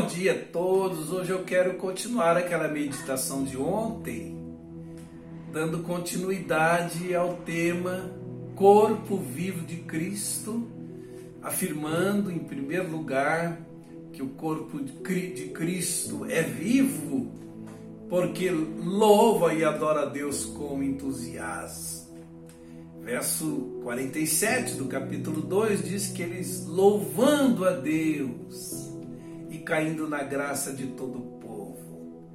[0.00, 1.12] Bom dia a todos.
[1.12, 4.34] Hoje eu quero continuar aquela meditação de ontem,
[5.52, 8.10] dando continuidade ao tema
[8.56, 10.66] Corpo Vivo de Cristo,
[11.42, 13.60] afirmando, em primeiro lugar,
[14.10, 17.30] que o corpo de Cristo é vivo,
[18.08, 22.16] porque louva e adora a Deus com entusiasmo.
[23.02, 28.89] Verso 47 do capítulo 2 diz que eles louvando a Deus
[29.70, 32.26] caindo na graça de todo o povo.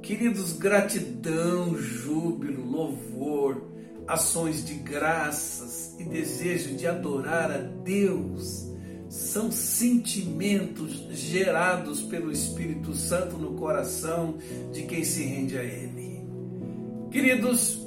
[0.00, 3.72] Queridos, gratidão, júbilo, louvor,
[4.06, 8.72] ações de graças e desejo de adorar a Deus
[9.08, 14.38] são sentimentos gerados pelo Espírito Santo no coração
[14.72, 16.22] de quem se rende a Ele.
[17.10, 17.80] Queridos,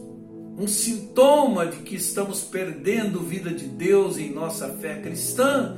[0.58, 5.78] um sintoma de que estamos perdendo vida de Deus em nossa fé cristã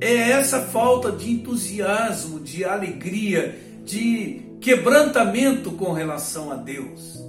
[0.00, 7.22] é essa falta de entusiasmo, de alegria, de quebrantamento com relação a Deus.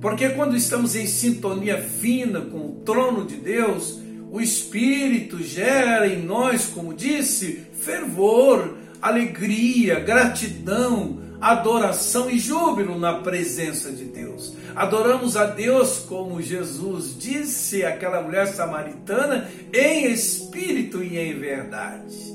[0.00, 6.22] Porque quando estamos em sintonia fina com o trono de Deus, o Espírito gera em
[6.22, 14.54] nós, como disse, fervor, alegria, gratidão, adoração e júbilo na presença de Deus.
[14.76, 22.32] Adoramos a Deus como Jesus disse àquela mulher samaritana, em espírito e em verdade.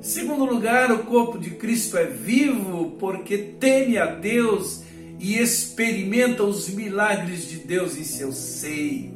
[0.00, 4.82] Segundo lugar, o corpo de Cristo é vivo porque teme a Deus
[5.18, 9.14] e experimenta os milagres de Deus em seu seio.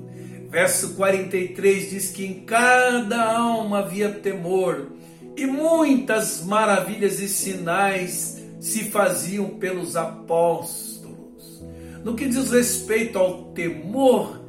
[0.50, 4.92] Verso 43 diz que em cada alma havia temor
[5.36, 11.62] e muitas maravilhas e sinais se faziam pelos apóstolos.
[12.04, 14.40] No que diz respeito ao temor,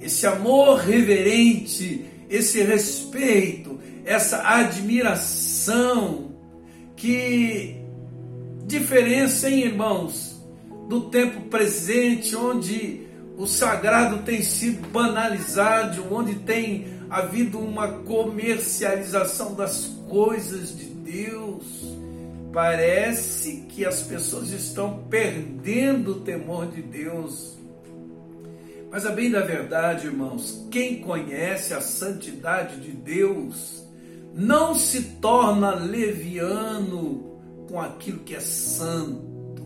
[0.00, 6.32] esse amor reverente, esse respeito, essa admiração,
[6.96, 7.76] que
[8.66, 10.42] diferença, hein, irmãos,
[10.88, 13.02] do tempo presente, onde
[13.36, 22.03] o sagrado tem sido banalizado, onde tem havido uma comercialização das coisas de Deus
[22.54, 27.58] Parece que as pessoas estão perdendo o temor de Deus.
[28.92, 33.84] Mas a bem da verdade, irmãos, quem conhece a santidade de Deus
[34.32, 39.64] não se torna leviano com aquilo que é santo.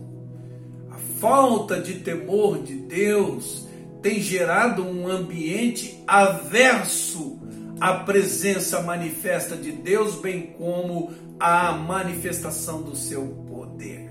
[0.90, 3.68] A falta de temor de Deus
[4.00, 7.38] tem gerado um ambiente averso
[7.78, 14.10] à presença manifesta de Deus, bem como a manifestação do seu poder.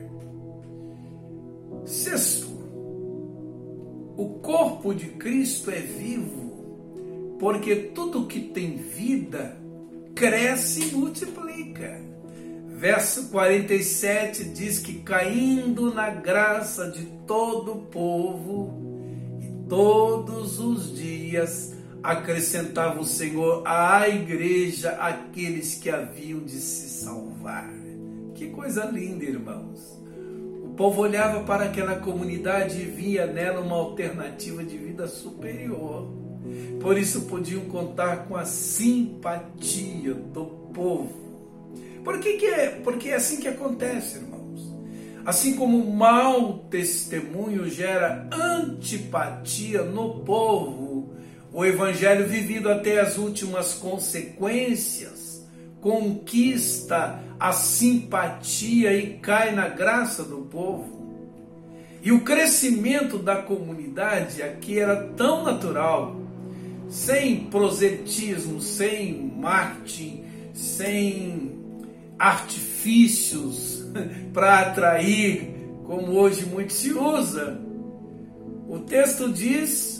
[1.86, 2.48] Sexto,
[4.18, 9.58] o corpo de Cristo é vivo, porque tudo que tem vida
[10.16, 12.02] cresce e multiplica.
[12.68, 21.77] Verso 47 diz que caindo na graça de todo o povo, e todos os dias
[22.04, 27.70] acrescentava o Senhor à igreja aqueles que haviam de se salvar.
[28.36, 29.98] Que coisa linda, irmãos.
[30.64, 36.08] O povo olhava para aquela comunidade e via nela uma alternativa de vida superior.
[36.80, 41.28] Por isso podiam contar com a simpatia do povo.
[42.04, 42.70] Por que, que é?
[42.70, 44.74] Porque é assim que acontece, irmãos.
[45.26, 50.87] Assim como o mau testemunho gera antipatia no povo,
[51.58, 55.44] o evangelho vivido até as últimas consequências
[55.82, 61.18] conquista a simpatia e cai na graça do povo.
[62.04, 66.22] E o crescimento da comunidade aqui era tão natural,
[66.90, 71.58] sem proselitismo, sem marketing, sem
[72.20, 73.84] artifícios
[74.32, 75.56] para atrair,
[75.88, 77.60] como hoje muito se usa.
[78.70, 79.97] O texto diz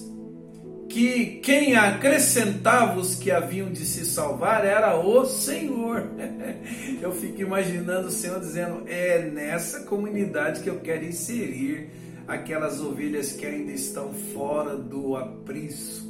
[0.98, 6.10] que quem acrescentava os que haviam de se salvar era o Senhor.
[7.00, 11.92] Eu fico imaginando o Senhor dizendo: é nessa comunidade que eu quero inserir
[12.28, 16.08] aquelas ovelhas que ainda estão fora do aprisco.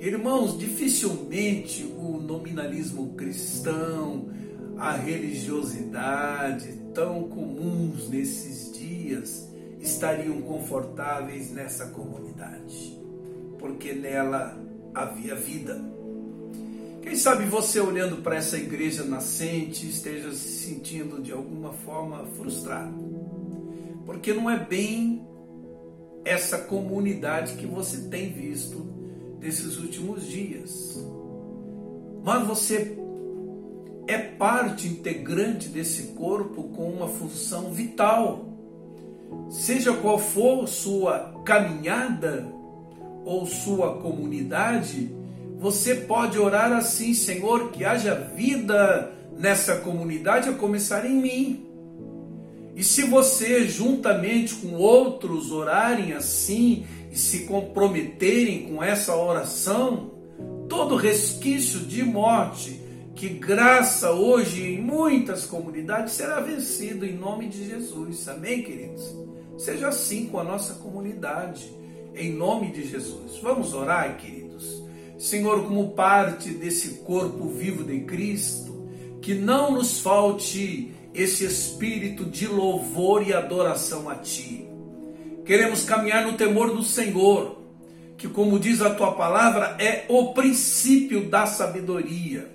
[0.00, 4.30] Irmãos, dificilmente o nominalismo cristão,
[4.78, 9.46] a religiosidade tão comuns nesses dias
[9.78, 13.03] estariam confortáveis nessa comunidade
[13.64, 14.54] porque nela
[14.94, 15.82] havia vida.
[17.00, 22.94] Quem sabe você olhando para essa igreja nascente esteja se sentindo de alguma forma frustrado,
[24.04, 25.26] porque não é bem
[26.26, 28.86] essa comunidade que você tem visto
[29.40, 31.02] nesses últimos dias.
[32.22, 32.98] Mas você
[34.06, 38.44] é parte integrante desse corpo com uma função vital.
[39.48, 42.62] Seja qual for sua caminhada
[43.24, 45.10] ou sua comunidade,
[45.58, 51.66] você pode orar assim: Senhor, que haja vida nessa comunidade, a começar em mim.
[52.76, 60.10] E se você, juntamente com outros, orarem assim e se comprometerem com essa oração,
[60.68, 62.80] todo resquício de morte
[63.14, 68.28] que graça hoje em muitas comunidades será vencido em nome de Jesus.
[68.28, 69.02] Amém, queridos?
[69.56, 71.72] Seja assim com a nossa comunidade,
[72.16, 73.38] em nome de Jesus.
[73.42, 74.82] Vamos orar, queridos.
[75.18, 78.88] Senhor, como parte desse corpo vivo de Cristo,
[79.22, 84.68] que não nos falte esse espírito de louvor e adoração a Ti.
[85.46, 87.62] Queremos caminhar no temor do Senhor,
[88.16, 92.52] que, como diz a Tua palavra, é o princípio da sabedoria.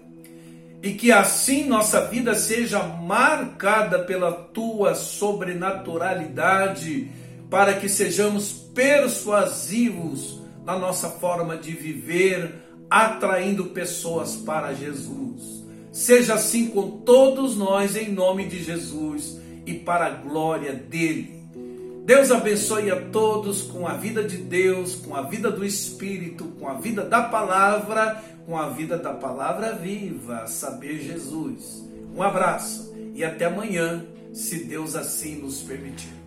[0.81, 7.11] E que assim nossa vida seja marcada pela Tua sobrenaturalidade,
[7.49, 12.53] para que sejamos persuasivos na nossa forma de viver,
[12.89, 15.63] atraindo pessoas para Jesus.
[15.91, 21.39] Seja assim com todos nós, em nome de Jesus e para a glória dele.
[22.05, 26.67] Deus abençoe a todos com a vida de Deus, com a vida do Espírito, com
[26.67, 31.87] a vida da palavra, com a vida da palavra viva, saber Jesus.
[32.15, 36.18] Um abraço e até amanhã, se Deus assim nos permitir.